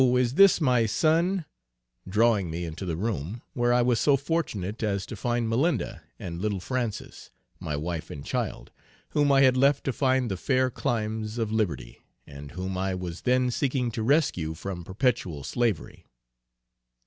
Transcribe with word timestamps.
is 0.17 0.33
this 0.33 0.59
my 0.59 0.87
son," 0.87 1.45
drawing 2.09 2.49
me 2.49 2.65
into 2.65 2.85
the 2.87 2.97
room, 2.97 3.43
where 3.53 3.71
I 3.71 3.83
was 3.83 3.99
so 3.99 4.17
fortunate 4.17 4.81
as 4.81 5.05
to 5.05 5.15
find 5.15 5.47
Malinda, 5.47 6.01
and 6.17 6.41
little 6.41 6.59
Frances, 6.59 7.29
my 7.59 7.75
wife 7.75 8.09
and 8.09 8.25
child, 8.25 8.71
whom 9.09 9.31
I 9.31 9.41
had 9.41 9.55
left 9.55 9.83
to 9.83 9.93
find 9.93 10.31
the 10.31 10.37
fair 10.37 10.71
climes 10.71 11.37
of 11.37 11.51
liberty, 11.51 11.99
and 12.25 12.49
whom 12.53 12.79
I 12.79 12.95
was 12.95 13.21
then 13.21 13.51
seeking 13.51 13.91
to 13.91 14.01
rescue 14.01 14.55
from 14.55 14.83
perpetual 14.83 15.43
slavery. 15.43 16.07